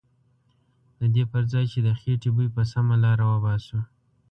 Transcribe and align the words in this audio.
ددې 0.99 1.23
پرځای 1.33 1.65
چې 1.71 1.79
د 1.87 1.89
خیټې 1.99 2.29
بوی 2.35 2.47
په 2.55 2.61
سمه 2.71 2.95
لاره 3.03 3.25
وباسو. 3.31 3.79